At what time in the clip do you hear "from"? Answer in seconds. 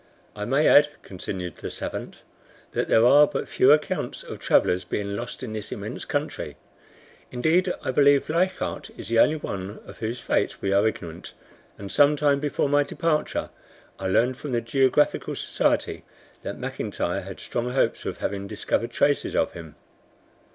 14.37-14.53